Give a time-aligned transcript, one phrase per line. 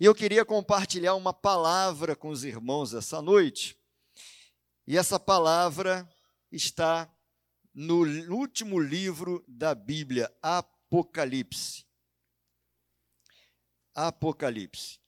[0.00, 3.78] E eu queria compartilhar uma palavra com os irmãos essa noite.
[4.86, 6.08] E essa palavra
[6.50, 7.08] está
[7.72, 8.00] no
[8.34, 11.86] último livro da Bíblia, Apocalipse.
[13.94, 14.98] Apocalipse.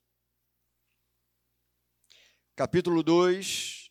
[2.55, 3.91] Capítulo 2,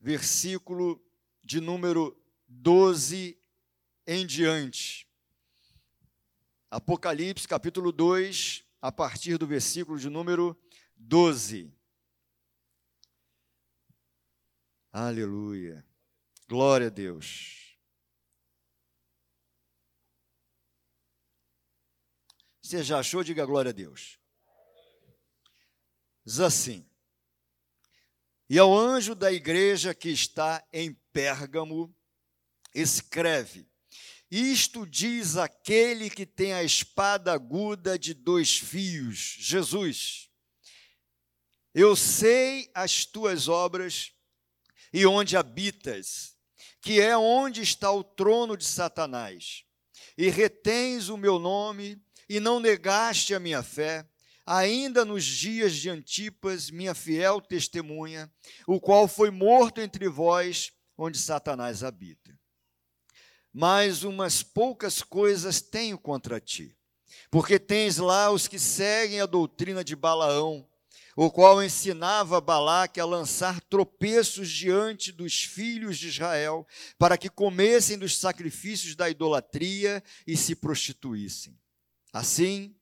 [0.00, 1.00] versículo
[1.42, 3.40] de número 12
[4.06, 5.09] em diante.
[6.70, 10.56] Apocalipse, capítulo 2, a partir do versículo de número
[10.94, 11.68] 12.
[14.92, 15.84] Aleluia.
[16.48, 17.76] Glória a Deus.
[22.62, 23.24] Você já achou?
[23.24, 24.16] Diga glória a Deus.
[26.24, 26.88] Diz assim:
[28.48, 31.92] E ao anjo da igreja que está em Pérgamo,
[32.72, 33.69] escreve:
[34.30, 40.30] Isto diz aquele que tem a espada aguda de dois fios, Jesus.
[41.74, 44.12] Eu sei as tuas obras
[44.92, 46.36] e onde habitas,
[46.80, 49.64] que é onde está o trono de Satanás,
[50.16, 54.08] e retens o meu nome, e não negaste a minha fé,
[54.46, 58.32] ainda nos dias de Antipas, minha fiel testemunha,
[58.66, 62.39] o qual foi morto entre vós, onde Satanás habita.
[63.52, 66.76] Mas umas poucas coisas tenho contra ti,
[67.30, 70.66] porque tens lá os que seguem a doutrina de Balaão,
[71.16, 76.66] o qual ensinava Balaque a lançar tropeços diante dos filhos de Israel,
[76.98, 81.58] para que comessem dos sacrifícios da idolatria e se prostituíssem.
[82.12, 82.74] Assim,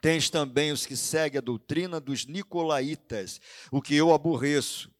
[0.00, 4.90] tens também os que seguem a doutrina dos nicolaítas, o que eu aborreço.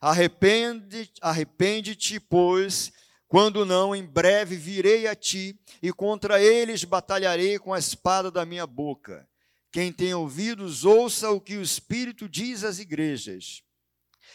[0.00, 2.92] Arrepende-te, arrepende pois,
[3.28, 8.46] quando não, em breve virei a ti, e contra eles batalharei com a espada da
[8.46, 9.28] minha boca.
[9.70, 13.62] Quem tem ouvidos, ouça o que o Espírito diz às igrejas.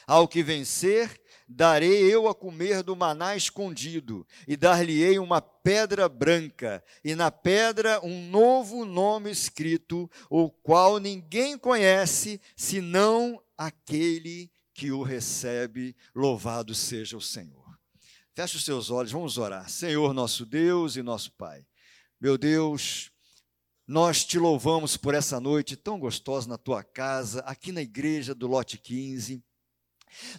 [0.05, 6.83] Ao que vencer, darei eu a comer do maná escondido, e dar-lhe-ei uma pedra branca,
[7.03, 15.01] e na pedra um novo nome escrito, o qual ninguém conhece, senão aquele que o
[15.01, 15.95] recebe.
[16.13, 17.62] Louvado seja o Senhor.
[18.35, 19.69] Feche os seus olhos, vamos orar.
[19.69, 21.63] Senhor, nosso Deus e nosso Pai.
[22.19, 23.11] Meu Deus,
[23.87, 28.47] nós te louvamos por essa noite tão gostosa na tua casa, aqui na igreja do
[28.47, 29.43] Lote 15.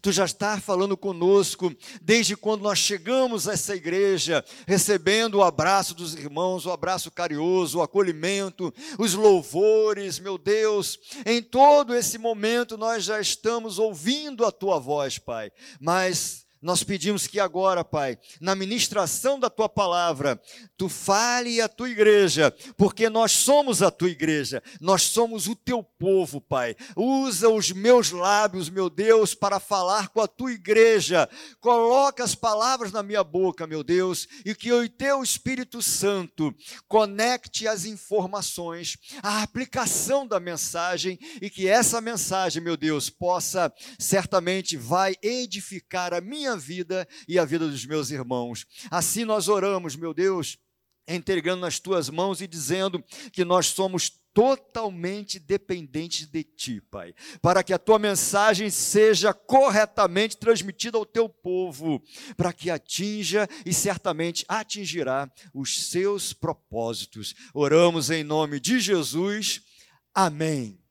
[0.03, 1.73] Tu já está falando conosco
[2.03, 7.79] desde quando nós chegamos a essa igreja, recebendo o abraço dos irmãos, o abraço carinhoso,
[7.79, 10.99] o acolhimento, os louvores, meu Deus.
[11.25, 15.53] Em todo esse momento nós já estamos ouvindo a tua voz, Pai.
[15.81, 20.41] Mas nós pedimos que agora, Pai, na ministração da tua palavra,
[20.79, 25.83] tu fale a tua igreja, porque nós somos a tua igreja, nós somos o teu
[25.83, 26.75] povo, Pai.
[26.97, 31.29] Usa os meus lábios, meu Deus, para falar com a tua igreja.
[31.61, 36.55] Coloca as palavras na minha boca, meu Deus, e que o teu Espírito Santo
[36.89, 44.79] conecte as informações, a aplicação da mensagem e que essa mensagem, meu Deus, possa certamente
[44.79, 48.67] vai edificar a minha vida e a vida dos meus irmãos.
[48.91, 50.59] Assim nós oramos, meu Deus,
[51.07, 57.63] entregando nas tuas mãos e dizendo que nós somos totalmente dependentes de ti, Pai, para
[57.63, 62.03] que a tua mensagem seja corretamente transmitida ao teu povo,
[62.37, 67.33] para que atinja e certamente atingirá os seus propósitos.
[67.55, 69.63] Oramos em nome de Jesus.
[70.13, 70.83] Amém.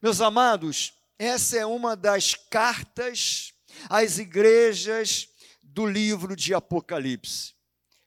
[0.00, 3.51] Meus amados, essa é uma das cartas
[3.88, 5.28] às igrejas
[5.62, 7.54] do livro de Apocalipse.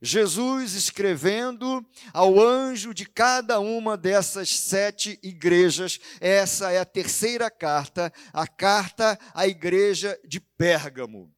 [0.02, 1.84] Jesus escrevendo
[2.14, 9.18] ao anjo de cada uma dessas sete igrejas, essa é a terceira carta, a carta
[9.34, 11.34] à igreja de Pérgamo.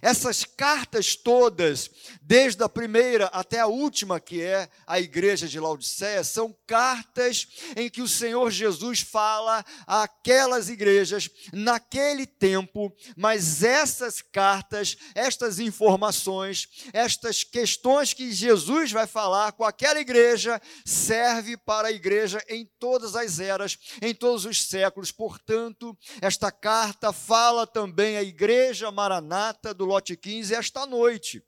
[0.00, 1.90] Essas cartas todas,
[2.28, 7.88] desde a primeira até a última, que é a igreja de Laodiceia, são cartas em
[7.88, 17.42] que o Senhor Jesus fala àquelas igrejas naquele tempo, mas essas cartas, estas informações, estas
[17.42, 23.40] questões que Jesus vai falar com aquela igreja, serve para a igreja em todas as
[23.40, 25.10] eras, em todos os séculos.
[25.10, 31.42] Portanto, esta carta fala também à igreja maranata do lote 15 esta noite.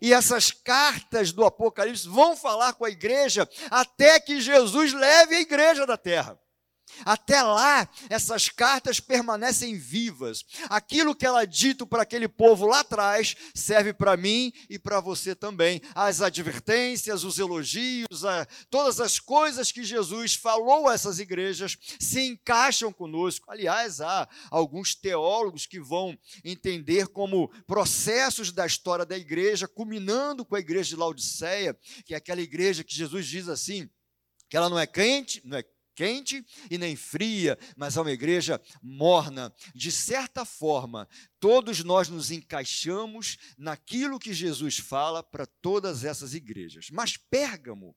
[0.00, 5.40] E essas cartas do Apocalipse vão falar com a igreja até que Jesus leve a
[5.40, 6.38] igreja da terra.
[7.04, 10.44] Até lá, essas cartas permanecem vivas.
[10.68, 15.34] Aquilo que ela dito para aquele povo lá atrás serve para mim e para você
[15.34, 15.80] também.
[15.94, 22.20] As advertências, os elogios, a, todas as coisas que Jesus falou a essas igrejas se
[22.20, 23.50] encaixam conosco.
[23.50, 30.54] Aliás, há alguns teólogos que vão entender como processos da história da igreja, culminando com
[30.54, 33.88] a igreja de Laodiceia, que é aquela igreja que Jesus diz assim,
[34.48, 38.60] que ela não é crente, não é quente e nem fria, mas é uma igreja
[38.82, 39.54] morna.
[39.74, 41.08] De certa forma,
[41.40, 46.88] todos nós nos encaixamos naquilo que Jesus fala para todas essas igrejas.
[46.90, 47.96] Mas Pérgamo,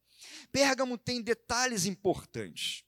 [0.52, 2.87] Pérgamo tem detalhes importantes.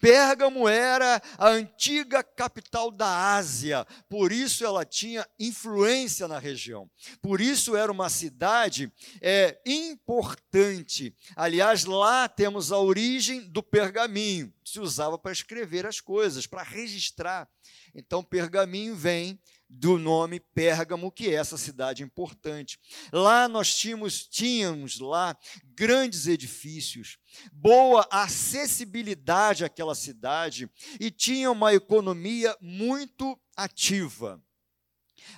[0.00, 6.90] Pérgamo era a antiga capital da Ásia, por isso ela tinha influência na região.
[7.20, 11.14] Por isso era uma cidade é, importante.
[11.34, 17.48] Aliás, lá temos a origem do pergaminho, se usava para escrever as coisas, para registrar.
[17.94, 22.78] Então, pergaminho vem do nome Pérgamo, que é essa cidade importante.
[23.12, 25.36] Lá nós tínhamos, tínhamos lá
[25.74, 27.18] grandes edifícios,
[27.52, 30.70] boa acessibilidade àquela cidade
[31.00, 34.40] e tinha uma economia muito ativa.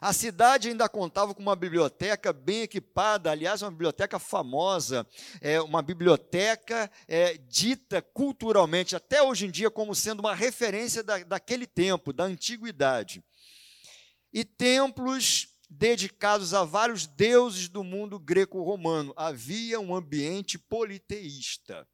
[0.01, 5.07] A cidade ainda contava com uma biblioteca bem equipada, aliás, uma biblioteca famosa,
[5.41, 11.19] é, uma biblioteca é, dita culturalmente, até hoje em dia, como sendo uma referência da,
[11.19, 13.25] daquele tempo, da antiguidade
[14.33, 19.13] e templos dedicados a vários deuses do mundo greco-romano.
[19.17, 21.87] Havia um ambiente politeísta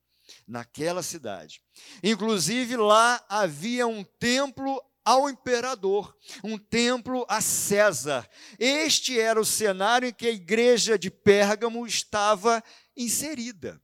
[0.47, 1.63] naquela cidade.
[2.03, 8.29] Inclusive lá havia um templo ao imperador, um templo a César.
[8.59, 12.65] Este era o cenário em que a igreja de Pérgamo estava
[12.97, 13.81] inserida.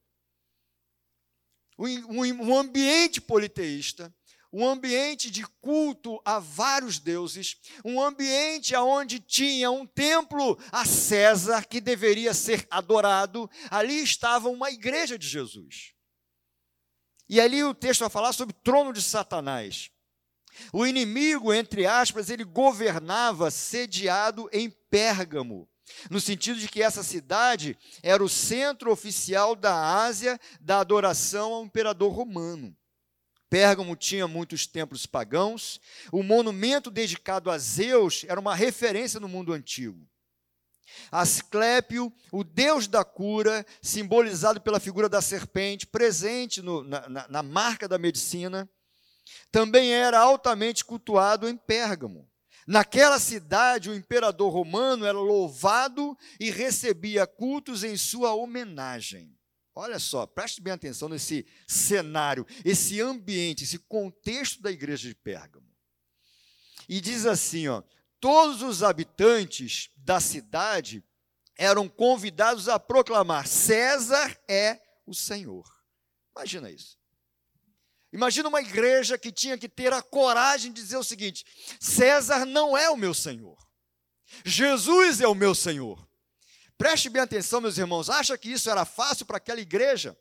[1.78, 4.14] Um ambiente politeísta,
[4.52, 11.64] um ambiente de culto a vários deuses, um ambiente onde tinha um templo a César
[11.64, 15.92] que deveria ser adorado, ali estava uma igreja de Jesus.
[17.28, 19.90] E ali o texto vai falar sobre o trono de Satanás.
[20.72, 25.68] O inimigo, entre aspas, ele governava sediado em Pérgamo,
[26.10, 31.64] no sentido de que essa cidade era o centro oficial da Ásia da adoração ao
[31.64, 32.76] imperador romano.
[33.50, 35.80] Pérgamo tinha muitos templos pagãos.
[36.12, 40.08] O monumento dedicado a Zeus era uma referência no mundo antigo.
[41.10, 47.42] Asclépio, o deus da cura, simbolizado pela figura da serpente, presente no, na, na, na
[47.42, 48.68] marca da medicina,
[49.50, 52.30] também era altamente cultuado em Pérgamo.
[52.66, 59.36] Naquela cidade, o imperador romano era louvado e recebia cultos em sua homenagem.
[59.74, 65.68] Olha só, preste bem atenção nesse cenário, esse ambiente, esse contexto da igreja de Pérgamo.
[66.88, 67.82] E diz assim, ó:
[68.18, 71.04] todos os habitantes da cidade
[71.56, 75.64] eram convidados a proclamar: César é o Senhor.
[76.34, 76.98] Imagina isso.
[78.12, 81.44] Imagina uma igreja que tinha que ter a coragem de dizer o seguinte:
[81.78, 83.56] César não é o meu Senhor.
[84.44, 86.09] Jesus é o meu Senhor.
[86.80, 88.08] Preste bem atenção, meus irmãos.
[88.08, 90.16] Acha que isso era fácil para aquela igreja?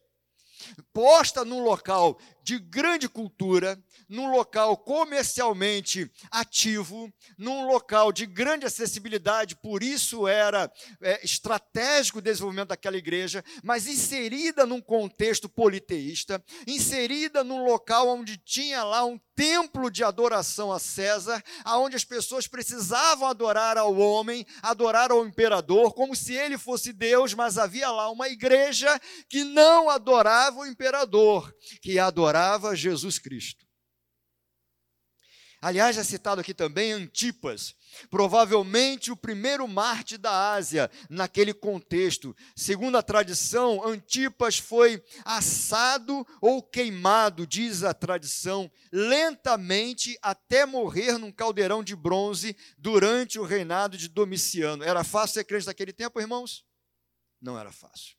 [0.93, 2.19] Posta num local
[2.49, 10.71] de grande cultura, num local comercialmente ativo, num local de grande acessibilidade, por isso era
[10.99, 18.35] é, estratégico o desenvolvimento daquela igreja, mas inserida num contexto politeísta, inserida num local onde
[18.37, 24.45] tinha lá um templo de adoração a César, aonde as pessoas precisavam adorar ao homem,
[24.61, 28.99] adorar ao imperador, como se ele fosse Deus, mas havia lá uma igreja
[29.29, 33.69] que não adorava o imperador, que adorava Jesus Cristo.
[35.61, 37.75] Aliás, é citado aqui também Antipas,
[38.09, 42.33] provavelmente o primeiro Marte da Ásia naquele contexto.
[42.55, 51.31] Segundo a tradição, Antipas foi assado ou queimado, diz a tradição, lentamente até morrer num
[51.31, 54.81] caldeirão de bronze durante o reinado de Domiciano.
[54.81, 56.65] Era fácil ser crente naquele tempo, irmãos?
[57.41, 58.18] Não era fácil.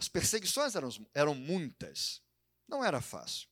[0.00, 2.22] As perseguições eram, eram muitas.
[2.66, 3.46] Não era fácil.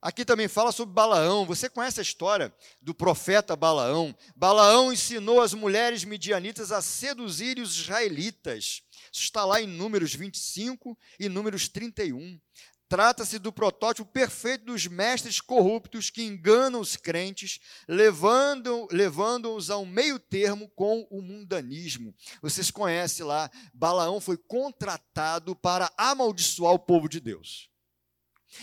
[0.00, 1.44] Aqui também fala sobre Balaão.
[1.44, 4.16] Você conhece a história do profeta Balaão?
[4.36, 8.84] Balaão ensinou as mulheres midianitas a seduzir os israelitas.
[9.12, 12.40] Isso está lá em Números 25 e Números 31.
[12.88, 19.86] Trata-se do protótipo perfeito dos mestres corruptos que enganam os crentes, levando-os levando a um
[19.86, 22.14] meio termo com o mundanismo.
[22.42, 27.70] Vocês conhecem lá, Balaão foi contratado para amaldiçoar o povo de Deus.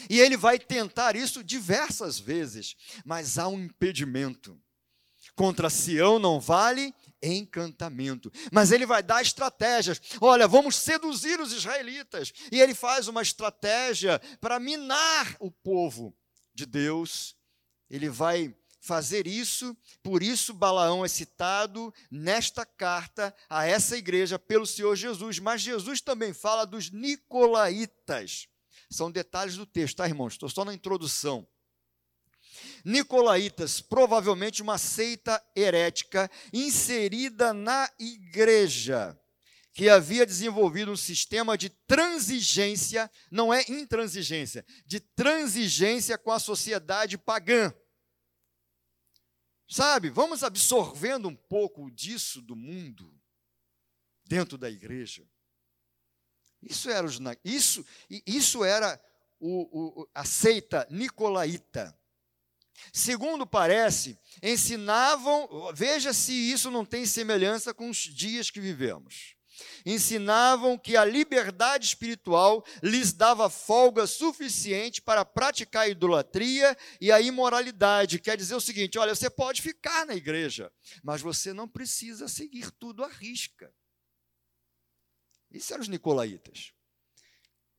[0.10, 4.60] E ele vai tentar isso diversas vezes, mas há um impedimento.
[5.36, 8.32] Contra Sião não vale encantamento.
[8.52, 10.02] Mas ele vai dar estratégias.
[10.20, 12.34] Olha, vamos seduzir os israelitas.
[12.52, 16.16] E ele faz uma estratégia para minar o povo
[16.54, 17.36] de Deus.
[17.90, 24.66] Ele vai fazer isso, por isso Balaão é citado nesta carta a essa igreja pelo
[24.66, 25.38] Senhor Jesus.
[25.40, 28.48] Mas Jesus também fala dos nicolaítas.
[28.90, 30.34] São detalhes do texto, tá, irmãos?
[30.34, 31.48] Estou só na introdução.
[32.84, 39.18] Nicolaítas, provavelmente uma seita herética inserida na igreja,
[39.74, 47.18] que havia desenvolvido um sistema de transigência, não é intransigência, de transigência com a sociedade
[47.18, 47.74] pagã.
[49.70, 53.18] Sabe, vamos absorvendo um pouco disso do mundo
[54.26, 55.26] dentro da igreja.
[56.62, 57.08] Isso era,
[57.44, 59.02] isso, isso era
[59.40, 61.98] o, o, a seita nicolaíta.
[62.94, 69.36] Segundo parece, ensinavam, veja se isso não tem semelhança com os dias que vivemos.
[69.86, 77.22] Ensinavam que a liberdade espiritual lhes dava folga suficiente para praticar a idolatria e a
[77.22, 78.20] imoralidade.
[78.20, 80.72] Quer dizer o seguinte: olha, você pode ficar na igreja,
[81.04, 83.74] mas você não precisa seguir tudo à risca.
[85.52, 86.74] Isso eram os nicolaítas.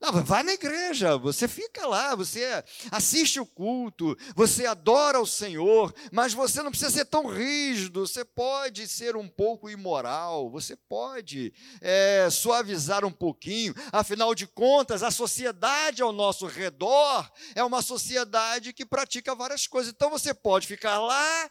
[0.02, 2.42] Não, vai na igreja, você fica lá, você
[2.90, 8.25] assiste o culto, você adora o Senhor, mas você não precisa ser tão rígido, você
[8.25, 15.11] pode ser um pouco imoral, você pode é, suavizar um pouquinho, afinal de contas, a
[15.12, 20.99] sociedade ao nosso redor é uma sociedade que pratica várias coisas, então você pode ficar
[20.99, 21.49] lá,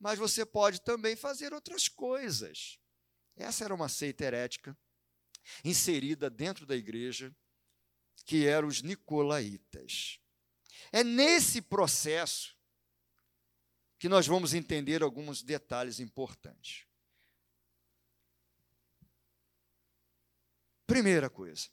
[0.00, 2.78] mas você pode também fazer outras coisas.
[3.36, 4.76] Essa era uma seita herética
[5.64, 7.32] inserida dentro da igreja
[8.24, 10.18] que eram os nicolaítas.
[10.90, 12.56] É nesse processo
[13.98, 16.86] que nós vamos entender alguns detalhes importantes.
[20.86, 21.68] Primeira coisa,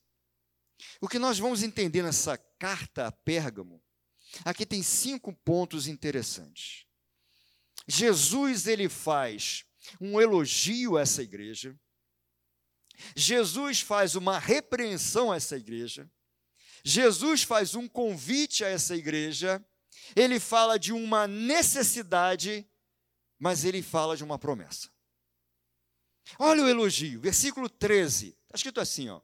[1.02, 3.84] o que nós vamos entender nessa carta a Pérgamo,
[4.46, 6.86] aqui tem cinco pontos interessantes.
[7.88, 9.66] Jesus ele faz
[10.00, 11.78] um elogio a essa igreja.
[13.16, 16.10] Jesus faz uma repreensão a essa igreja.
[16.84, 19.64] Jesus faz um convite a essa igreja,
[20.16, 22.68] ele fala de uma necessidade,
[23.38, 24.90] mas ele fala de uma promessa.
[26.38, 29.22] Olha o elogio, versículo 13, está escrito assim: ó,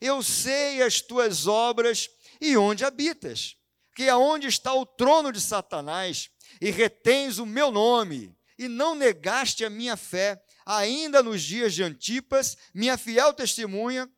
[0.00, 3.56] Eu sei as tuas obras e onde habitas,
[3.94, 6.30] que aonde está o trono de Satanás,
[6.60, 11.82] e retens o meu nome, e não negaste a minha fé, ainda nos dias de
[11.82, 14.10] Antipas, minha fiel testemunha,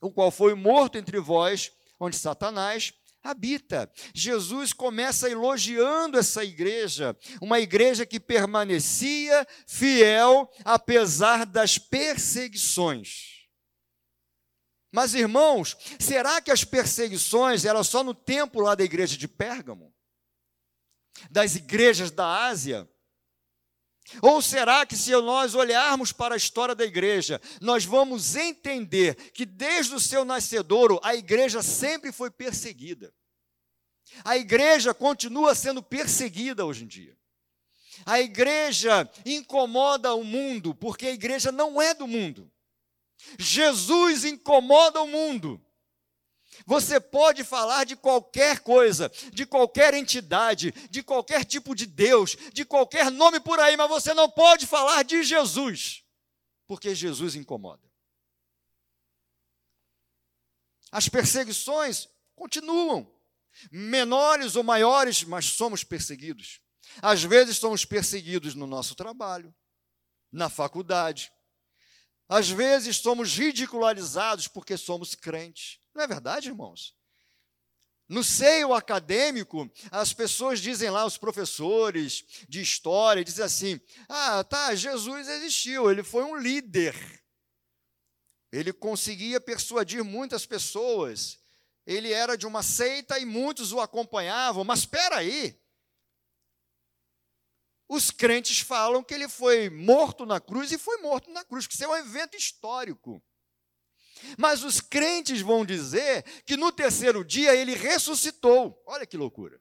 [0.00, 3.90] o qual foi morto entre vós, onde Satanás habita.
[4.14, 13.38] Jesus começa elogiando essa igreja, uma igreja que permanecia fiel apesar das perseguições.
[14.90, 19.94] Mas irmãos, será que as perseguições eram só no tempo lá da igreja de Pérgamo?
[21.30, 22.88] Das igrejas da Ásia?
[24.22, 29.44] Ou será que, se nós olharmos para a história da igreja, nós vamos entender que
[29.44, 33.12] desde o seu nascedouro a igreja sempre foi perseguida?
[34.24, 37.16] A igreja continua sendo perseguida hoje em dia.
[38.06, 42.50] A igreja incomoda o mundo, porque a igreja não é do mundo.
[43.38, 45.60] Jesus incomoda o mundo.
[46.66, 52.64] Você pode falar de qualquer coisa, de qualquer entidade, de qualquer tipo de Deus, de
[52.64, 56.04] qualquer nome por aí, mas você não pode falar de Jesus,
[56.66, 57.88] porque Jesus incomoda.
[60.90, 63.10] As perseguições continuam,
[63.70, 66.60] menores ou maiores, mas somos perseguidos.
[67.02, 69.54] Às vezes somos perseguidos no nosso trabalho,
[70.32, 71.30] na faculdade.
[72.28, 75.78] Às vezes somos ridicularizados porque somos crentes.
[75.98, 76.96] Não é verdade, irmãos?
[78.08, 84.76] No seio acadêmico, as pessoas dizem lá, os professores de história, dizem assim: ah, tá,
[84.76, 86.94] Jesus existiu, ele foi um líder.
[88.52, 91.40] Ele conseguia persuadir muitas pessoas.
[91.84, 94.62] Ele era de uma seita e muitos o acompanhavam.
[94.62, 95.60] Mas espera aí.
[97.88, 101.74] Os crentes falam que ele foi morto na cruz e foi morto na cruz, que
[101.74, 103.20] isso é um evento histórico.
[104.36, 108.80] Mas os crentes vão dizer que no terceiro dia ele ressuscitou.
[108.86, 109.60] Olha que loucura.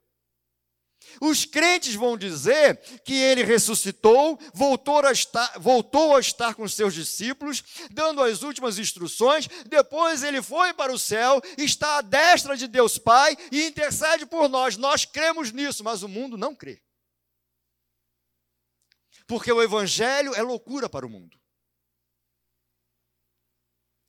[1.21, 6.93] Os crentes vão dizer que ele ressuscitou, voltou a, estar, voltou a estar com seus
[6.93, 12.67] discípulos, dando as últimas instruções, depois ele foi para o céu, está à destra de
[12.67, 14.77] Deus Pai e intercede por nós.
[14.77, 16.81] Nós cremos nisso, mas o mundo não crê.
[19.25, 21.37] Porque o evangelho é loucura para o mundo.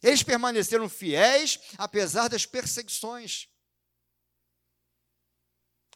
[0.02, 3.48] Eles permaneceram fiéis apesar das perseguições.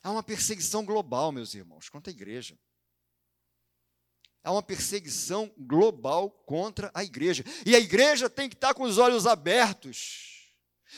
[0.02, 2.58] Há uma perseguição global, meus irmãos, contra a igreja.
[4.42, 7.44] Há uma perseguição global contra a igreja.
[7.64, 10.52] E a igreja tem que estar com os olhos abertos,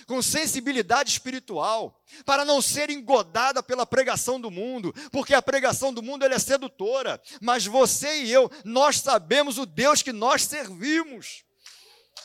[0.07, 6.03] com sensibilidade espiritual, para não ser engodada pela pregação do mundo, porque a pregação do
[6.03, 11.45] mundo é sedutora, mas você e eu, nós sabemos o Deus que nós servimos.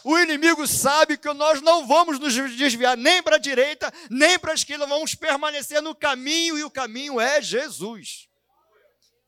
[0.03, 4.51] O inimigo sabe que nós não vamos nos desviar nem para a direita, nem para
[4.51, 8.27] a esquerda, vamos permanecer no caminho e o caminho é Jesus.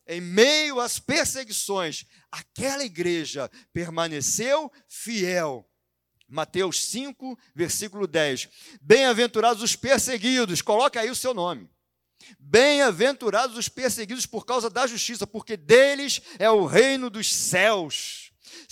[0.08, 5.68] Em meio às perseguições, aquela igreja permaneceu fiel.
[6.28, 8.48] Mateus 5, versículo 10.
[8.82, 11.70] Bem-aventurados os perseguidos, coloca aí o seu nome.
[12.40, 18.21] Bem-aventurados os perseguidos por causa da justiça, porque deles é o reino dos céus.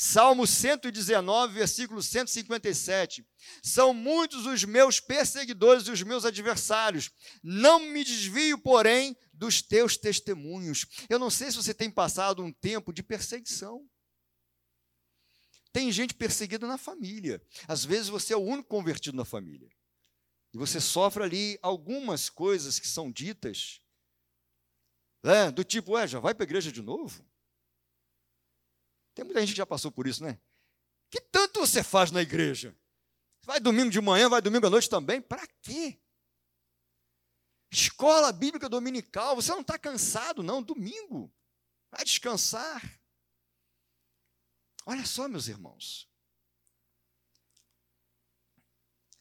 [0.02, 3.28] Salmo 119, versículo 157.
[3.62, 7.12] São muitos os meus perseguidores e os meus adversários.
[7.44, 10.86] Não me desvio, porém, dos teus testemunhos.
[11.10, 13.86] Eu não sei se você tem passado um tempo de perseguição.
[15.74, 17.46] Tem gente perseguida na família.
[17.68, 19.68] Às vezes você é o único convertido na família.
[20.54, 23.82] E você sofre ali algumas coisas que são ditas,
[25.22, 27.29] né, do tipo, ué, já vai para a igreja de novo?
[29.20, 30.40] Tem muita gente que já passou por isso, né?
[31.12, 32.74] Que tanto você faz na igreja?
[33.44, 35.22] Vai domingo de manhã, vai domingo à noite também?
[35.22, 36.00] Para quê?
[37.70, 40.64] Escola bíblica dominical, você não está cansado, não?
[40.64, 41.30] Domingo,
[41.92, 42.82] vai descansar.
[44.86, 46.09] Olha só, meus irmãos.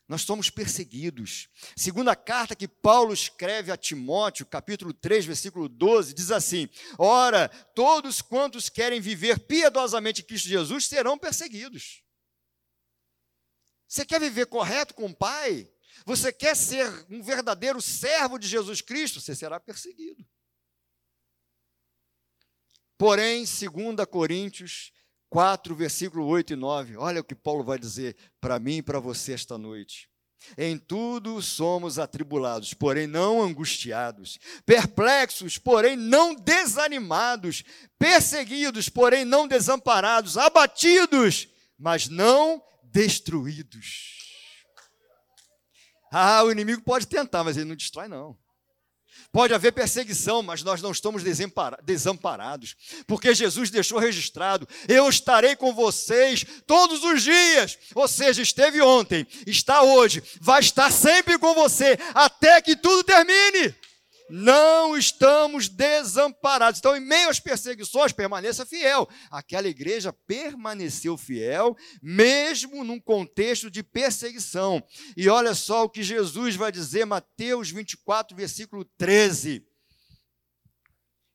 [0.08, 1.48] Nós somos perseguidos.
[1.76, 6.66] Segunda carta que Paulo escreve a Timóteo, capítulo 3, versículo 12, diz assim:
[6.98, 12.02] Ora, todos quantos querem viver piedosamente em Cristo Jesus serão perseguidos.
[13.86, 15.70] Você quer viver correto com o Pai?
[16.06, 19.20] Você quer ser um verdadeiro servo de Jesus Cristo?
[19.20, 20.26] Você será perseguido.
[22.96, 24.90] Porém, 2 Coríntios
[25.30, 26.96] 4, versículo 8 e 9.
[26.96, 30.08] Olha o que Paulo vai dizer para mim e para você esta noite.
[30.56, 37.64] Em tudo somos atribulados, porém não angustiados, perplexos, porém não desanimados,
[37.98, 44.16] perseguidos, porém não desamparados, abatidos, mas não destruídos.
[46.10, 48.38] Ah, o inimigo pode tentar, mas ele não destrói, não.
[49.30, 51.22] Pode haver perseguição, mas nós não estamos
[51.82, 52.76] desamparados,
[53.06, 57.78] porque Jesus deixou registrado: eu estarei com vocês todos os dias.
[57.94, 63.74] Ou seja, esteve ontem, está hoje, vai estar sempre com você, até que tudo termine
[64.30, 66.78] não estamos desamparados.
[66.78, 69.08] Então, em meio às perseguições, permaneça fiel.
[69.30, 74.82] Aquela igreja permaneceu fiel, mesmo num contexto de perseguição.
[75.16, 79.67] E olha só o que Jesus vai dizer, Mateus 24, versículo 13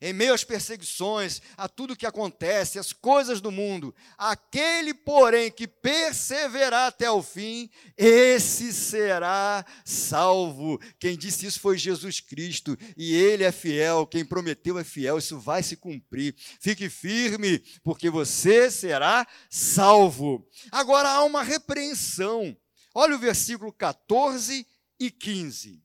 [0.03, 5.65] em meio às perseguições, a tudo que acontece, as coisas do mundo, aquele, porém, que
[5.65, 10.77] perseverar até o fim, esse será salvo.
[10.99, 15.39] Quem disse isso foi Jesus Cristo, e ele é fiel, quem prometeu é fiel, isso
[15.39, 16.35] vai se cumprir.
[16.59, 20.45] Fique firme, porque você será salvo.
[20.69, 22.57] Agora há uma repreensão.
[22.93, 24.67] Olha o versículo 14
[24.99, 25.82] e 15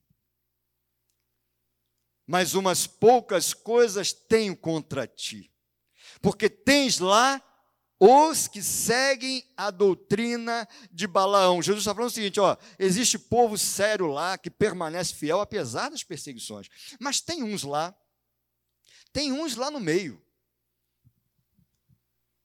[2.28, 5.50] mas umas poucas coisas tenho contra ti,
[6.20, 7.42] porque tens lá
[7.98, 11.62] os que seguem a doutrina de Balaão.
[11.62, 16.04] Jesus está falando o seguinte: ó, existe povo sério lá que permanece fiel apesar das
[16.04, 16.68] perseguições,
[17.00, 17.96] mas tem uns lá,
[19.10, 20.22] tem uns lá no meio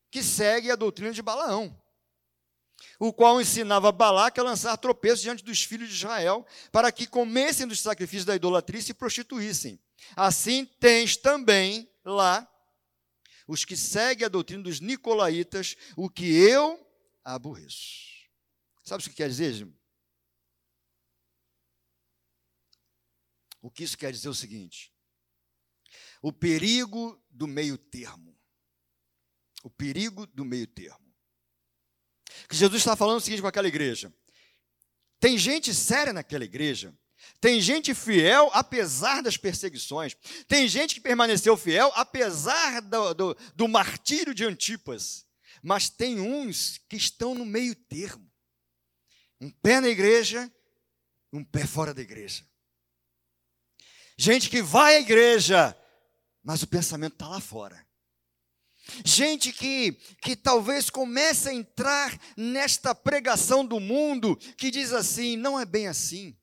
[0.10, 1.83] que seguem a doutrina de Balaão
[3.00, 7.67] o qual ensinava Balaque a lançar tropeços diante dos filhos de Israel, para que comessem
[7.67, 9.80] dos sacrifícios da idolatria e se prostituíssem.
[10.15, 12.50] Assim tens também lá
[13.48, 16.80] os que seguem a doutrina dos nicolaítas, o que eu
[17.24, 18.13] aborreço.
[18.84, 19.67] Sabe o que quer dizer,
[23.63, 24.93] O que isso quer dizer é o seguinte:
[26.22, 28.38] o perigo do meio termo.
[29.63, 31.03] O perigo do meio termo.
[32.48, 34.13] Que Jesus está falando o seguinte com aquela igreja:
[35.19, 36.93] tem gente séria naquela igreja,
[37.39, 40.17] Tem gente fiel apesar das perseguições.
[40.48, 45.26] Tem gente que permaneceu fiel apesar do, do, do martírio de Antipas.
[45.62, 48.30] Mas tem uns que estão no meio termo.
[49.39, 50.52] Um pé na igreja,
[51.32, 52.46] um pé fora da igreja.
[54.17, 55.78] Gente que vai à igreja,
[56.43, 57.86] mas o pensamento está lá fora.
[59.06, 65.60] Gente que, que talvez comece a entrar nesta pregação do mundo que diz assim: não
[65.60, 66.38] é bem assim.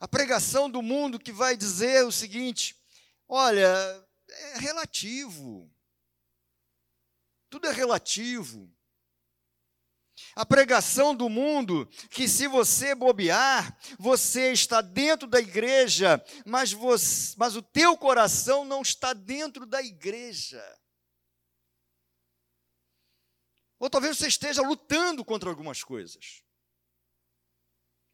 [0.00, 2.76] A pregação do mundo que vai dizer o seguinte:
[3.28, 3.64] olha,
[4.28, 5.70] é relativo.
[7.48, 8.73] Tudo é relativo.
[10.36, 17.34] A pregação do mundo, que se você bobear, você está dentro da igreja, mas, você,
[17.36, 20.62] mas o teu coração não está dentro da igreja.
[23.78, 26.42] Ou talvez você esteja lutando contra algumas coisas.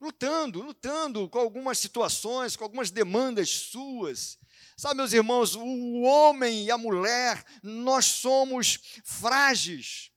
[0.01, 4.39] Lutando, lutando com algumas situações, com algumas demandas suas.
[4.77, 10.11] Sabe, meus irmãos, o homem e a mulher, nós somos frágeis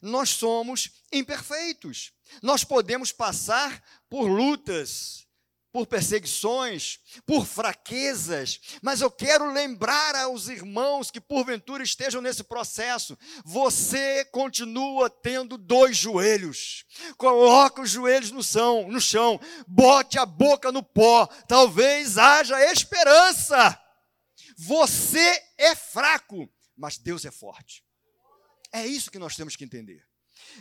[0.00, 2.12] nós somos imperfeitos.
[2.42, 5.26] Nós podemos passar por lutas,
[5.72, 13.16] por perseguições, por fraquezas, mas eu quero lembrar aos irmãos que porventura estejam nesse processo,
[13.44, 16.84] você continua tendo dois joelhos.
[17.16, 23.80] Coloca os joelhos no chão, no chão, bote a boca no pó, talvez haja esperança.
[24.56, 27.84] Você é fraco, mas Deus é forte.
[28.72, 30.06] É isso que nós temos que entender.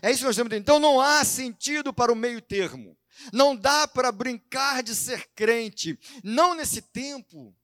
[0.01, 0.61] É isso que nós temos que entender.
[0.61, 2.97] Então não há sentido para o meio termo.
[3.33, 5.99] Não dá para brincar de ser crente.
[6.23, 7.55] Não nesse tempo.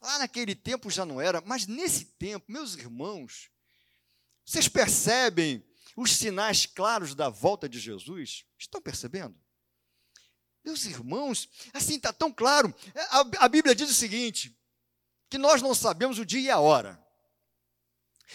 [0.00, 3.50] Lá naquele tempo já não era, mas nesse tempo, meus irmãos,
[4.44, 5.64] vocês percebem
[5.96, 8.44] os sinais claros da volta de Jesus?
[8.56, 9.36] Estão percebendo?
[10.64, 12.72] Meus irmãos, assim está tão claro.
[13.10, 14.56] A, a Bíblia diz o seguinte:
[15.28, 17.02] que nós não sabemos o dia e a hora.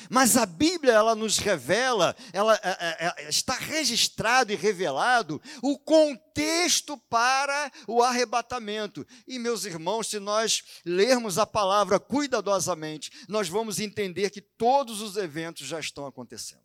[0.09, 5.77] Mas a Bíblia ela nos revela, ela é, é, é, está registrado e revelado o
[5.77, 9.05] contexto para o arrebatamento.
[9.27, 15.17] E meus irmãos, se nós lermos a palavra cuidadosamente, nós vamos entender que todos os
[15.17, 16.63] eventos já estão acontecendo.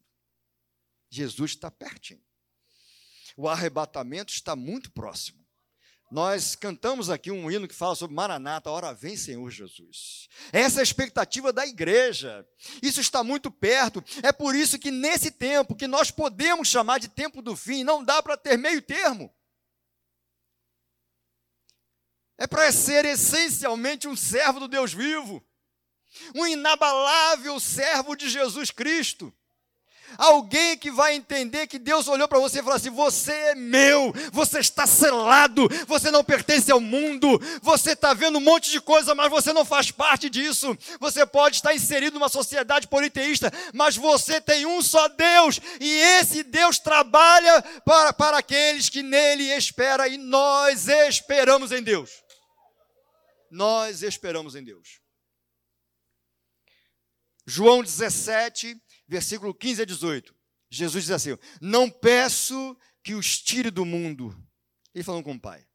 [1.10, 2.22] Jesus está pertinho.
[3.36, 5.47] O arrebatamento está muito próximo.
[6.10, 10.28] Nós cantamos aqui um hino que fala sobre Maranata, hora vem Senhor Jesus.
[10.52, 12.46] Essa é a expectativa da igreja.
[12.82, 14.02] Isso está muito perto.
[14.22, 18.02] É por isso que nesse tempo, que nós podemos chamar de tempo do fim, não
[18.02, 19.30] dá para ter meio termo.
[22.38, 25.44] É para ser essencialmente um servo do Deus vivo,
[26.34, 29.34] um inabalável servo de Jesus Cristo.
[30.16, 34.12] Alguém que vai entender que Deus olhou para você e falou assim: Você é meu,
[34.32, 39.14] você está selado, você não pertence ao mundo, você está vendo um monte de coisa,
[39.14, 40.76] mas você não faz parte disso.
[40.98, 46.42] Você pode estar inserido numa sociedade politeísta, mas você tem um só Deus, e esse
[46.42, 52.10] Deus trabalha para, para aqueles que nele esperam, e nós esperamos em Deus.
[53.50, 55.00] Nós esperamos em Deus.
[57.46, 60.34] João 17, versículo 15 a 18.
[60.70, 64.36] Jesus diz assim: Não peço que os tire do mundo.
[64.94, 65.66] Ele falando com o Pai.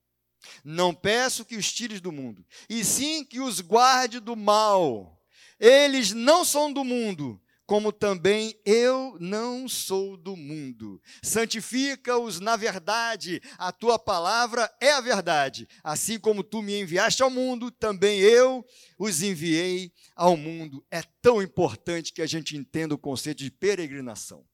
[0.63, 5.21] Não peço que os tire do mundo, e sim que os guarde do mal.
[5.59, 7.41] Eles não são do mundo,
[7.73, 11.01] como também eu não sou do mundo.
[11.23, 15.67] Santifica-os na verdade, a tua palavra é a verdade.
[15.83, 18.63] Assim como tu me enviaste ao mundo, também eu
[18.99, 20.85] os enviei ao mundo.
[20.91, 24.45] É tão importante que a gente entenda o conceito de peregrinação.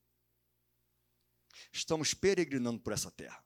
[1.73, 3.43] Estamos peregrinando por essa terra.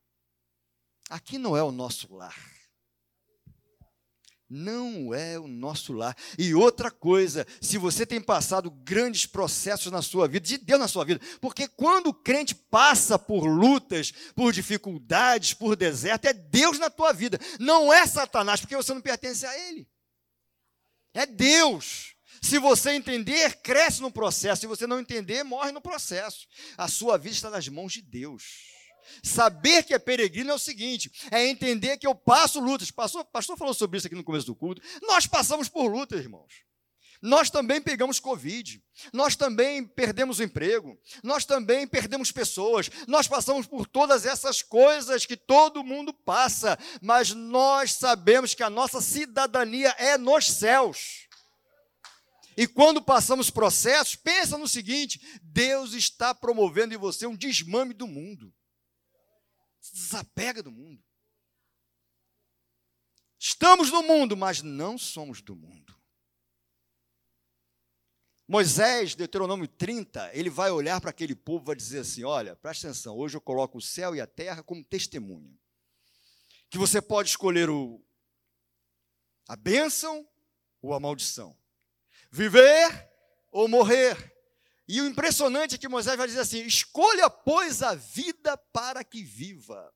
[1.10, 2.63] Aqui não é o nosso lar
[4.54, 6.16] não é o nosso lar.
[6.38, 10.88] E outra coisa, se você tem passado grandes processos na sua vida, de Deus na
[10.88, 16.78] sua vida, porque quando o crente passa por lutas, por dificuldades, por deserto, é Deus
[16.78, 19.88] na tua vida, não é Satanás, porque você não pertence a ele.
[21.14, 22.14] É Deus.
[22.42, 24.62] Se você entender, cresce no processo.
[24.62, 26.48] Se você não entender, morre no processo.
[26.78, 28.44] A sua vida está nas mãos de Deus.
[29.22, 32.92] Saber que é peregrino é o seguinte: é entender que eu passo lutas.
[32.92, 34.82] Pastor, pastor falou sobre isso aqui no começo do culto.
[35.02, 36.64] Nós passamos por lutas, irmãos.
[37.24, 43.66] Nós também pegamos Covid, nós também perdemos o emprego, nós também perdemos pessoas, nós passamos
[43.66, 49.96] por todas essas coisas que todo mundo passa, mas nós sabemos que a nossa cidadania
[49.98, 51.30] é nos céus.
[52.58, 58.06] E quando passamos processos, pensa no seguinte: Deus está promovendo em você um desmame do
[58.06, 58.54] mundo.
[59.84, 61.04] Se desapega do mundo.
[63.38, 65.94] Estamos no mundo, mas não somos do mundo.
[68.48, 72.88] Moisés, Deuteronômio 30, ele vai olhar para aquele povo e vai dizer assim: Olha, presta
[72.88, 75.54] atenção, hoje eu coloco o céu e a terra como testemunha.
[76.70, 78.02] Que você pode escolher o,
[79.50, 80.26] a bênção
[80.82, 81.58] ou a maldição,
[82.32, 83.12] viver
[83.52, 84.33] ou morrer.
[84.88, 89.24] E o impressionante é que Moisés vai dizer assim: escolha, pois, a vida para que
[89.24, 89.94] viva.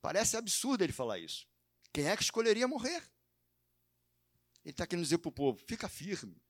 [0.00, 1.46] Parece absurdo ele falar isso.
[1.92, 3.02] Quem é que escolheria morrer?
[4.64, 6.40] Ele está querendo dizer para o povo: fica firme.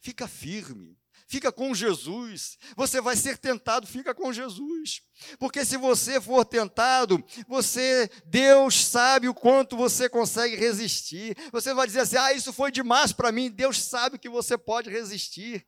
[0.00, 0.98] Fica firme.
[1.26, 2.58] Fica com Jesus.
[2.76, 5.02] Você vai ser tentado, fica com Jesus.
[5.38, 11.36] Porque se você for tentado, você, Deus sabe o quanto você consegue resistir.
[11.52, 13.50] Você vai dizer assim: "Ah, isso foi demais para mim".
[13.50, 15.66] Deus sabe que você pode resistir.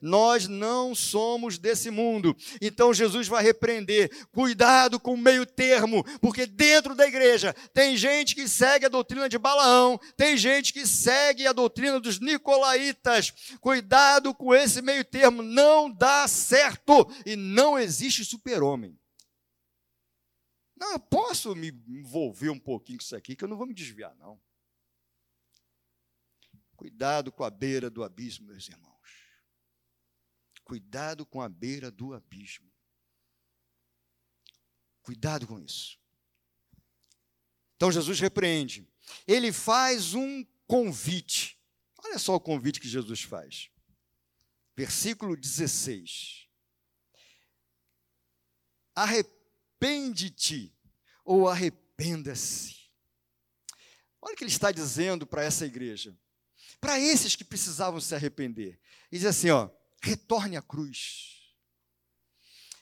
[0.00, 2.36] Nós não somos desse mundo.
[2.60, 4.10] Então Jesus vai repreender.
[4.32, 9.28] Cuidado com o meio termo, porque dentro da igreja tem gente que segue a doutrina
[9.28, 13.32] de Balaão, tem gente que segue a doutrina dos nicolaítas.
[13.60, 18.98] Cuidado com esse meio termo, não dá certo e não existe super-homem.
[20.76, 23.74] Não, eu posso me envolver um pouquinho com isso aqui, que eu não vou me
[23.74, 24.40] desviar, não.
[26.74, 28.99] Cuidado com a beira do abismo, meus irmãos.
[30.70, 32.70] Cuidado com a beira do abismo.
[35.02, 35.98] Cuidado com isso.
[37.74, 38.88] Então Jesus repreende.
[39.26, 41.60] Ele faz um convite.
[41.98, 43.68] Olha só o convite que Jesus faz.
[44.76, 46.46] Versículo 16.
[48.94, 50.72] Arrepende-te
[51.24, 52.88] ou arrependa-se.
[54.22, 56.16] Olha o que ele está dizendo para essa igreja.
[56.80, 58.78] Para esses que precisavam se arrepender.
[59.10, 61.38] Ele diz assim, ó: retorne à cruz.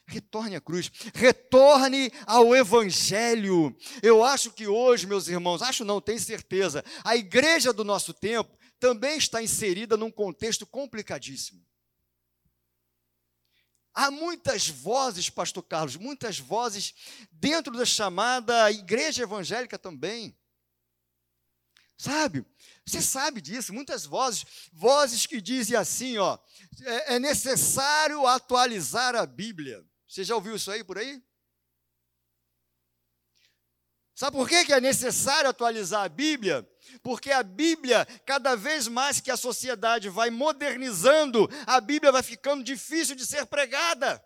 [0.06, 3.76] Retorne à cruz, retorne ao Evangelho.
[4.02, 8.56] Eu acho que hoje, meus irmãos, acho não, tenho certeza, a igreja do nosso tempo
[8.80, 11.62] também está inserida num contexto complicadíssimo.
[13.92, 16.94] Há muitas vozes, Pastor Carlos, muitas vozes
[17.32, 20.38] dentro da chamada igreja evangélica também.
[21.98, 22.46] Sabe?
[22.88, 26.38] Você sabe disso, muitas vozes, vozes que dizem assim, ó,
[26.82, 29.84] é, é necessário atualizar a Bíblia.
[30.06, 31.22] Você já ouviu isso aí por aí?
[34.14, 36.68] Sabe por que é necessário atualizar a Bíblia?
[37.02, 42.64] Porque a Bíblia, cada vez mais que a sociedade vai modernizando, a Bíblia vai ficando
[42.64, 44.24] difícil de ser pregada.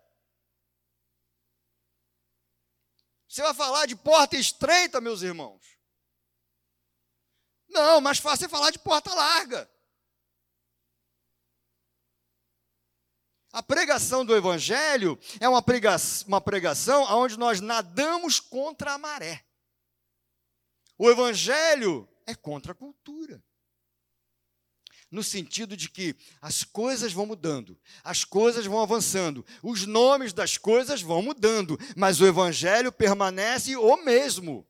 [3.27, 5.61] Você vai falar de porta estreita, meus irmãos.
[7.73, 9.69] Não, mais fácil é falar de porta larga.
[13.51, 19.45] A pregação do Evangelho é uma pregação, uma pregação onde nós nadamos contra a maré.
[20.97, 23.43] O Evangelho é contra a cultura.
[25.11, 30.57] No sentido de que as coisas vão mudando, as coisas vão avançando, os nomes das
[30.57, 34.67] coisas vão mudando, mas o Evangelho permanece o mesmo.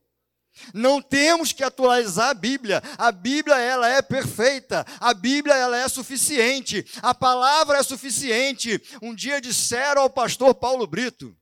[0.73, 2.81] Não temos que atualizar a Bíblia.
[2.97, 4.85] A Bíblia ela é perfeita.
[4.99, 6.85] A Bíblia ela é suficiente.
[7.01, 8.81] A palavra é suficiente.
[9.01, 11.35] Um dia disseram ao pastor Paulo Brito: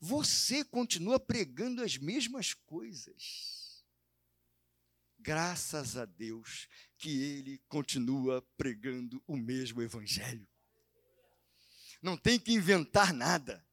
[0.00, 3.84] "Você continua pregando as mesmas coisas."
[5.18, 10.46] Graças a Deus que ele continua pregando o mesmo evangelho.
[12.02, 13.64] Não tem que inventar nada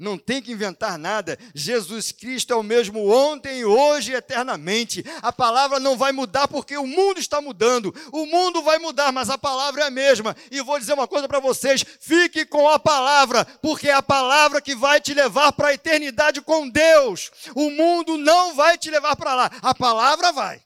[0.00, 1.38] não tem que inventar nada.
[1.54, 5.04] Jesus Cristo é o mesmo ontem, hoje e eternamente.
[5.20, 7.94] A palavra não vai mudar porque o mundo está mudando.
[8.10, 10.34] O mundo vai mudar, mas a palavra é a mesma.
[10.50, 14.62] E vou dizer uma coisa para vocês: fique com a palavra, porque é a palavra
[14.62, 17.30] que vai te levar para a eternidade com Deus.
[17.54, 20.64] O mundo não vai te levar para lá, a palavra vai.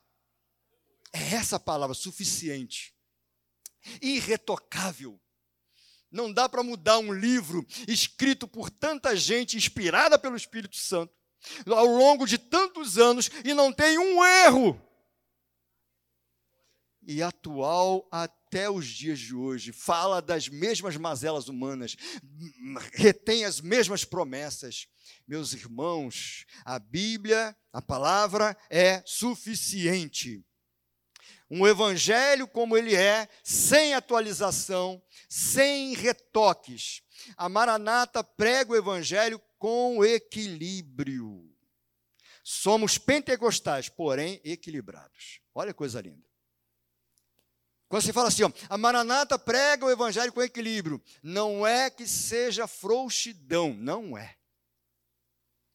[1.12, 2.94] É essa palavra suficiente,
[4.00, 5.20] irretocável
[6.14, 11.12] não dá para mudar um livro escrito por tanta gente, inspirada pelo Espírito Santo,
[11.66, 14.80] ao longo de tantos anos, e não tem um erro.
[17.02, 21.96] E atual até os dias de hoje, fala das mesmas mazelas humanas,
[22.92, 24.86] retém as mesmas promessas.
[25.26, 30.46] Meus irmãos, a Bíblia, a palavra é suficiente
[31.50, 37.02] um evangelho como ele é, sem atualização, sem retoques.
[37.36, 41.50] A Maranata prega o evangelho com equilíbrio.
[42.42, 45.40] Somos pentecostais, porém equilibrados.
[45.54, 46.28] Olha que coisa linda.
[47.88, 52.06] Quando você fala assim, ó, a Maranata prega o evangelho com equilíbrio, não é que
[52.06, 54.36] seja frouxidão, não é.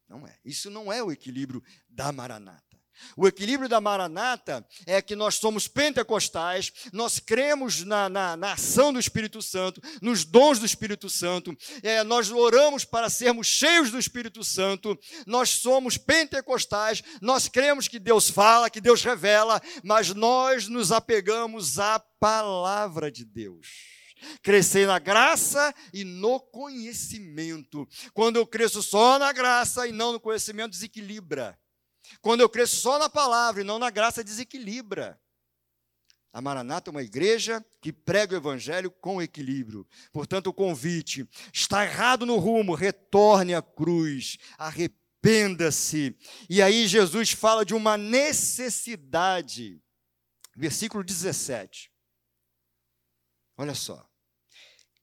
[0.08, 0.38] Não é.
[0.44, 2.69] Isso não é o equilíbrio da Maranata.
[3.16, 8.92] O equilíbrio da Maranata é que nós somos pentecostais, nós cremos na, na, na ação
[8.94, 14.00] do Espírito Santo, nos dons do Espírito Santo, é, nós oramos para sermos cheios do
[14.00, 20.68] Espírito Santo, nós somos pentecostais, nós cremos que Deus fala, que Deus revela, mas nós
[20.68, 23.90] nos apegamos à palavra de Deus
[24.42, 27.88] crescer na graça e no conhecimento.
[28.14, 31.58] Quando eu cresço só na graça e não no conhecimento, desequilibra.
[32.22, 35.20] Quando eu cresço só na palavra e não na graça, desequilibra.
[36.32, 39.88] A Maranata é uma igreja que prega o evangelho com equilíbrio.
[40.14, 46.16] Portanto, o convite está errado no rumo, retorne à cruz, arrependa-se.
[46.48, 49.82] E aí Jesus fala de uma necessidade.
[50.56, 51.92] Versículo 17.
[53.58, 54.08] Olha só.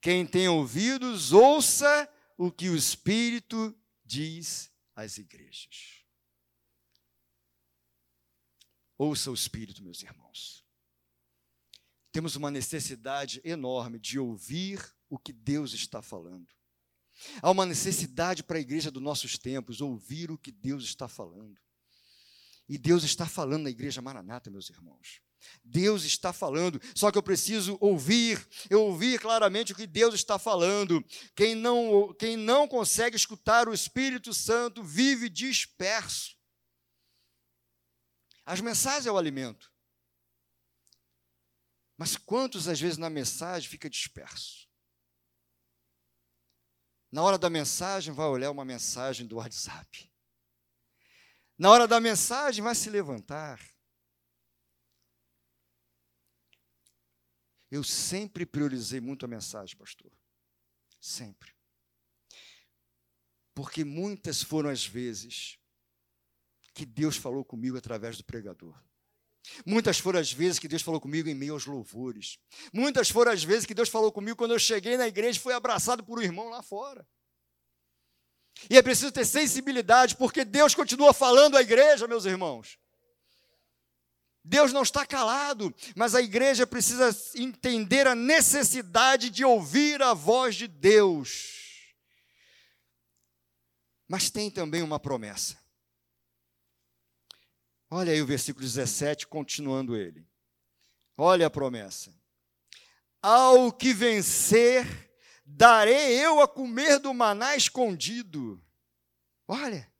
[0.00, 5.95] Quem tem ouvidos, ouça o que o Espírito diz às igrejas.
[8.98, 10.64] Ouça o Espírito, meus irmãos.
[12.10, 16.48] Temos uma necessidade enorme de ouvir o que Deus está falando.
[17.42, 21.58] Há uma necessidade para a igreja dos nossos tempos ouvir o que Deus está falando.
[22.68, 25.20] E Deus está falando na igreja Maranata, meus irmãos.
[25.62, 30.38] Deus está falando, só que eu preciso ouvir, eu ouvir claramente o que Deus está
[30.38, 31.04] falando.
[31.34, 36.35] Quem não, quem não consegue escutar o Espírito Santo vive disperso.
[38.46, 39.74] As mensagens é o alimento.
[41.96, 44.68] Mas quantos às vezes na mensagem fica disperso?
[47.10, 50.12] Na hora da mensagem vai olhar uma mensagem do WhatsApp.
[51.58, 53.60] Na hora da mensagem vai se levantar.
[57.68, 60.12] Eu sempre priorizei muito a mensagem, pastor.
[61.00, 61.52] Sempre.
[63.54, 65.58] Porque muitas foram as vezes
[66.76, 68.74] que Deus falou comigo através do pregador.
[69.64, 72.38] Muitas foram as vezes que Deus falou comigo em meio aos louvores.
[72.70, 75.54] Muitas foram as vezes que Deus falou comigo quando eu cheguei na igreja e fui
[75.54, 77.08] abraçado por um irmão lá fora.
[78.68, 82.78] E é preciso ter sensibilidade, porque Deus continua falando à igreja, meus irmãos.
[84.44, 90.56] Deus não está calado, mas a igreja precisa entender a necessidade de ouvir a voz
[90.56, 91.94] de Deus.
[94.06, 95.65] Mas tem também uma promessa.
[97.90, 100.26] Olha aí o versículo 17, continuando ele.
[101.16, 102.12] Olha a promessa.
[103.22, 104.84] Ao que vencer,
[105.44, 108.62] darei eu a comer do maná escondido.
[109.46, 109.90] Olha.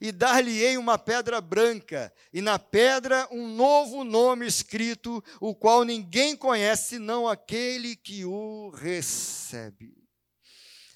[0.00, 6.36] E dar-lhe-ei uma pedra branca, e na pedra um novo nome escrito, o qual ninguém
[6.36, 9.96] conhece, senão aquele que o recebe.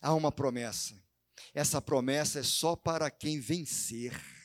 [0.02, 1.02] Há uma promessa.
[1.54, 4.39] Essa promessa é só para quem vencer.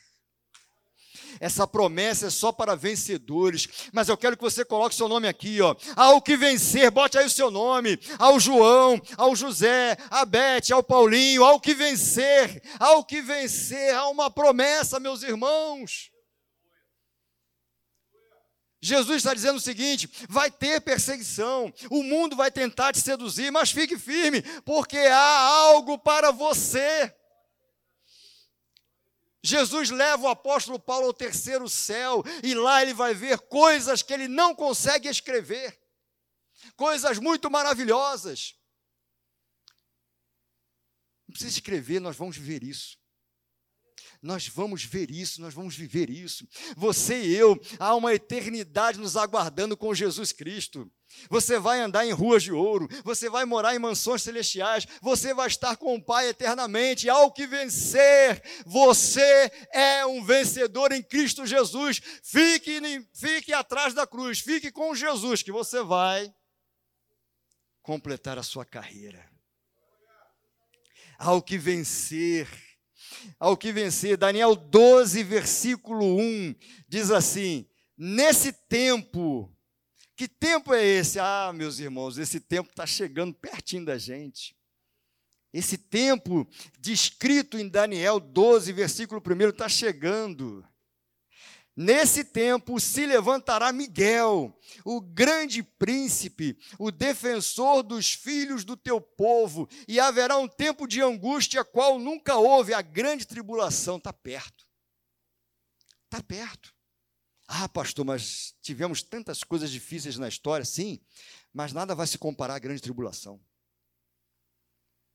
[1.40, 3.68] Essa promessa é só para vencedores.
[3.92, 5.76] Mas eu quero que você coloque seu nome aqui, ó.
[5.96, 8.00] Ao que vencer, bote aí o seu nome.
[8.18, 14.08] Ao João, ao José, a Bete, ao Paulinho, ao que vencer, ao que vencer, há
[14.08, 16.12] uma promessa, meus irmãos.
[18.86, 23.72] Jesus está dizendo o seguinte: vai ter perseguição, o mundo vai tentar te seduzir, mas
[23.72, 27.12] fique firme, porque há algo para você.
[29.46, 34.12] Jesus leva o apóstolo Paulo ao terceiro céu e lá ele vai ver coisas que
[34.12, 35.80] ele não consegue escrever,
[36.76, 38.56] coisas muito maravilhosas.
[41.28, 42.98] Não precisa escrever, nós vamos ver isso.
[44.26, 46.48] Nós vamos ver isso, nós vamos viver isso.
[46.76, 50.92] Você e eu, há uma eternidade nos aguardando com Jesus Cristo.
[51.30, 55.46] Você vai andar em ruas de ouro, você vai morar em mansões celestiais, você vai
[55.46, 57.08] estar com o Pai eternamente.
[57.08, 62.02] Ao que vencer, você é um vencedor em Cristo Jesus.
[62.24, 62.82] Fique,
[63.14, 66.34] fique atrás da cruz, fique com Jesus, que você vai
[67.84, 69.24] completar a sua carreira.
[71.20, 72.65] Ao que vencer,
[73.40, 76.56] ao que vencer, Daniel 12, versículo 1,
[76.88, 79.52] diz assim: Nesse tempo,
[80.16, 81.20] que tempo é esse?
[81.20, 84.56] Ah, meus irmãos, esse tempo está chegando pertinho da gente.
[85.54, 86.46] Esse tempo
[86.80, 90.66] descrito em Daniel 12, versículo 1, está chegando.
[91.76, 99.68] Nesse tempo se levantará Miguel, o grande príncipe, o defensor dos filhos do teu povo,
[99.86, 102.74] e haverá um tempo de angústia, qual nunca houve.
[102.74, 104.66] A grande tribulação está perto.
[106.06, 106.74] Está perto.
[107.46, 111.02] Ah, pastor, mas tivemos tantas coisas difíceis na história, sim,
[111.54, 113.40] mas nada vai se comparar à grande tribulação.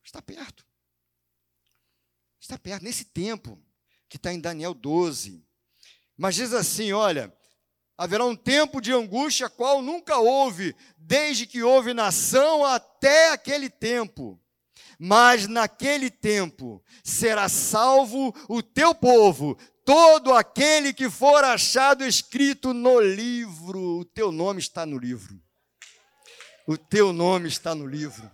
[0.04, 0.66] Está perto.
[2.38, 2.82] Está perto.
[2.82, 3.58] Nesse tempo,
[4.08, 5.42] que está em Daniel 12.
[6.20, 7.32] Mas diz assim: olha,
[7.96, 14.38] haverá um tempo de angústia qual nunca houve, desde que houve nação até aquele tempo.
[14.98, 23.00] Mas naquele tempo será salvo o teu povo, todo aquele que for achado escrito no
[23.00, 24.00] livro.
[24.00, 25.40] O teu nome está no livro.
[26.66, 28.30] O teu nome está no livro.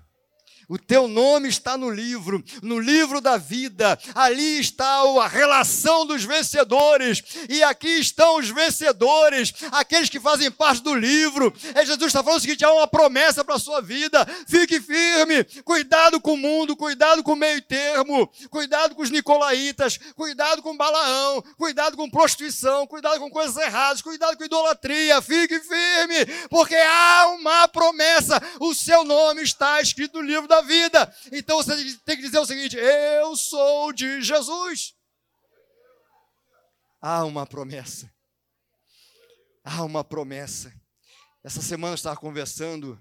[0.69, 3.97] O teu nome está no livro, no livro da vida.
[4.15, 7.23] Ali está a relação dos vencedores.
[7.49, 11.55] E aqui estão os vencedores, aqueles que fazem parte do livro.
[11.73, 14.27] É Jesus está falando o seguinte: há uma promessa para a sua vida.
[14.49, 19.99] Fique firme, cuidado com o mundo, cuidado com o meio termo, cuidado com os nicolaítas,
[20.17, 25.23] cuidado com Balaão, cuidado com prostituição, cuidado com coisas erradas, cuidado com idolatria.
[25.23, 28.43] Fique firme, porque há uma promessa.
[28.59, 31.17] O seu nome está escrito no livro da da vida.
[31.33, 34.95] Então você tem que dizer o seguinte: Eu sou de Jesus.
[37.01, 38.13] Há uma promessa.
[39.63, 40.73] Há uma promessa.
[41.43, 42.99] Essa semana eu estava conversando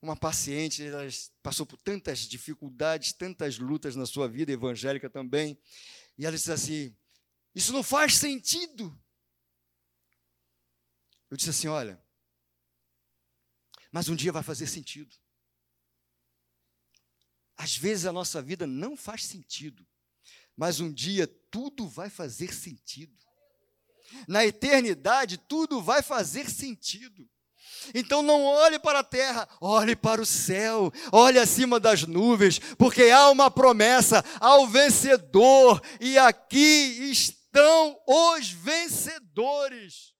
[0.00, 1.06] uma paciente, ela
[1.42, 5.56] passou por tantas dificuldades, tantas lutas na sua vida evangélica também,
[6.18, 6.96] e ela disse assim:
[7.54, 8.98] Isso não faz sentido.
[11.30, 12.02] Eu disse assim: Olha,
[13.90, 15.21] mas um dia vai fazer sentido.
[17.62, 19.86] Às vezes a nossa vida não faz sentido,
[20.56, 23.16] mas um dia tudo vai fazer sentido.
[24.26, 27.24] Na eternidade, tudo vai fazer sentido.
[27.94, 33.04] Então não olhe para a terra, olhe para o céu, olhe acima das nuvens, porque
[33.04, 40.12] há uma promessa ao vencedor, e aqui estão os vencedores.